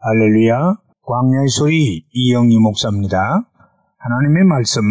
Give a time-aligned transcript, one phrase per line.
[0.00, 0.76] 할렐루야.
[1.02, 3.48] 광야의 소리 이영희 목사입니다.
[3.96, 4.82] 하나님의 말씀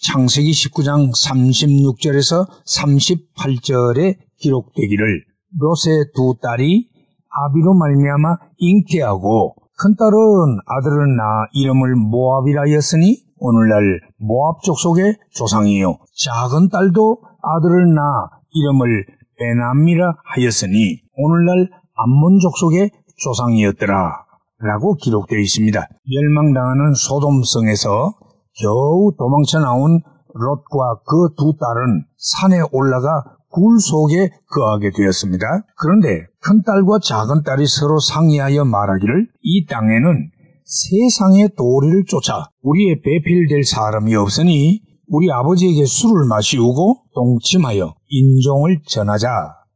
[0.00, 5.22] 창세기 19장 36절에서 38절에 기록되기를
[5.60, 6.88] 롯의 두 딸이
[7.30, 16.68] 아비로 말미암아 잉태하고 큰 딸은 아들을 낳아 이름을 모압이라 였으니 오늘날 모압 족속의 조상이요 작은
[16.68, 19.04] 딸도 아들을 낳아 이름을
[19.36, 24.24] 베남이라 하였으니 오늘날 암몬 족속의 조상이었더라
[24.60, 25.88] 라고 기록되어 있습니다.
[26.14, 28.14] 멸망당하는 소돔성에서
[28.62, 30.00] 겨우 도망쳐 나온
[30.34, 35.44] 롯과 그 두 딸은 산에 올라가 굴 속에 거하게 되었습니다.
[35.76, 40.30] 그런데 큰 딸과 작은 딸이 서로 상의하여 말하기를 이 땅에는
[40.72, 49.28] 세상의 도리를 쫓아 우리의 배필될 사람이 없으니 우리 아버지에게 술을 마시우고 동침하여 인종을 전하자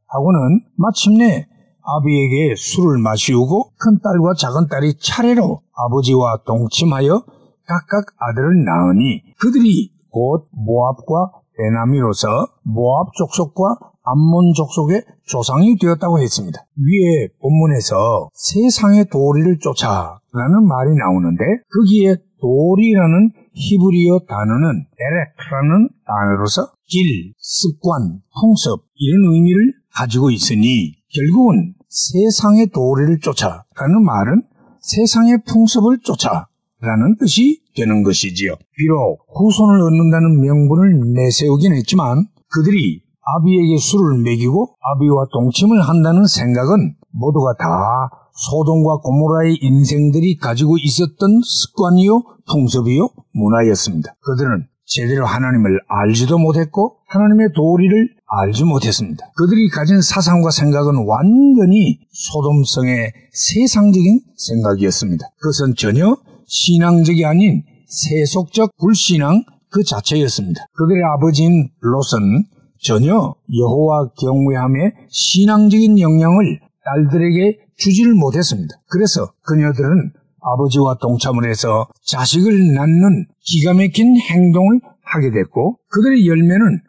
[0.07, 1.45] 하고는 마침내
[1.83, 7.23] 아비에게 술을 마시우고 큰 딸과 작은 딸이 차례로 아버지와 동침하여
[7.67, 12.27] 각각 아들을 낳으니 그들이 곧 모압과 베나미로서
[12.63, 13.63] 모압 족속과
[14.03, 16.59] 암몬 족속의 조상이 되었다고 했습니다.
[16.77, 28.21] 위에 본문에서 세상의 도리를 쫓아라는 말이 나오는데 거기에 도리라는 히브리어 단어는 에렉라는 단어로서 길, 습관,
[28.39, 34.43] 풍습 이런 의미를 가지고 있으니 결국은 세상의 도리를 쫓아라는 말은
[34.79, 38.55] 세상의 풍습을 쫓아라는 뜻이 되는 것이지요.
[38.75, 47.55] 비록 후손을 얻는다는 명분을 내세우긴 했지만 그들이 아비에게 술을 먹이고 아비와 동침을 한다는 생각은 모두가
[47.59, 54.13] 다 소돔과 고모라의 인생들이 가지고 있었던 습관이요, 풍습이요, 문화였습니다.
[54.21, 59.25] 그들은 제대로 하나님을 알지도 못했고 하나님의 도리를 알지 못했습니다.
[59.35, 65.25] 그들이 가진 사상과 생각은 완전히 소돔성의 세상적인 생각이었습니다.
[65.39, 66.15] 그것은 전혀
[66.47, 70.65] 신앙적이 아닌 세속적 불신앙 그 자체였습니다.
[70.73, 72.45] 그들의 아버지인 롯은
[72.81, 78.75] 전혀 여호와 경외함의 신앙적인 영향을 딸들에게 주지를 못했습니다.
[78.89, 86.79] 그래서 그녀들은 아버지와 동참을 해서 자식을 낳는 기가 막힌 행동을 하게 됐고 그들의 열매는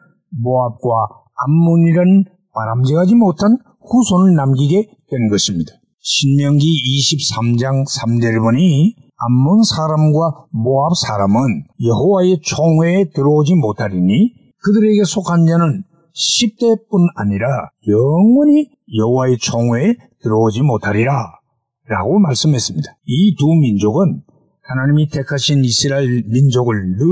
[0.41, 0.89] 모압과
[1.35, 5.73] 암몬이라는 바람직하지 못한 후손을 남기게 된 것입니다.
[6.01, 15.83] 신명기 23장 3절을 보니 암몬 사람과 모압 사람은 여호와의 총회에 들어오지 못하리니 그들에게 속한 자는
[16.13, 21.11] 10대뿐 아니라 영원히 여호와의 총회에 들어오지 못하리라
[21.87, 22.87] 라고 말씀했습니다.
[23.05, 24.21] 이 두 민족은
[24.69, 27.07] 하나님이 택하신 이스라엘 민족을 늘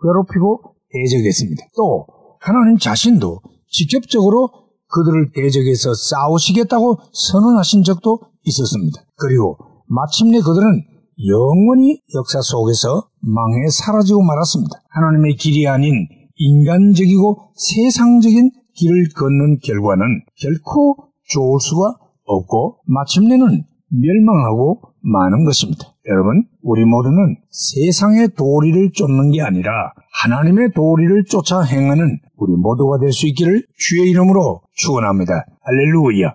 [0.00, 1.64] 괴롭히고 대적했습니다.
[1.76, 2.06] 또
[2.40, 4.48] 하나님 자신도 직접적으로
[4.88, 9.00] 그들을 대적해서 싸우시겠다고 선언하신 적도 있었습니다.
[9.16, 9.58] 그리고
[9.88, 10.84] 마침내 그들은
[11.24, 14.82] 영원히 역사 속에서 망해 사라지고 말았습니다.
[14.90, 16.06] 하나님의 길이 아닌
[16.36, 20.04] 인간적이고 세상적인 길을 걷는 결과는
[20.36, 20.96] 결코
[21.28, 21.96] 좋을 수가
[22.26, 25.94] 없고 마침내는 멸망하고 마는 것입니다.
[26.08, 29.70] 여러분, 우리 모두는 세상의 도리를 쫓는 게 아니라
[30.22, 35.46] 하나님의 도리를 쫓아 행하는 우리 모두가 될 수 있기를 주의 이름으로 축원합니다.
[35.62, 36.34] 할렐루야.